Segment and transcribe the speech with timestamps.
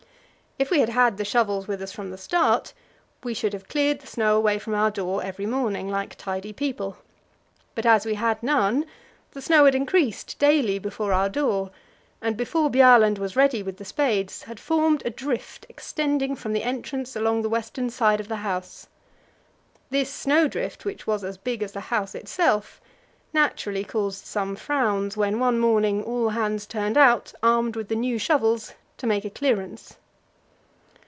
[0.59, 2.71] If we had had the shovels with us from the start,
[3.23, 6.97] we should have cleared the snow away from our door every morning, like tidy people.
[7.73, 8.85] But as we had none,
[9.31, 11.71] the snow had increased daily before our door,
[12.21, 16.61] and, before Bjaaland was ready with the spades, had formed a drift extending from the
[16.61, 18.85] entrance along the western side of the house.
[19.89, 22.79] This snow drift, which was as big as the house itself,
[23.33, 28.19] naturally caused some frowns, when one morning all hands turned out, armed with the new
[28.19, 29.97] shovels, to make a clearance.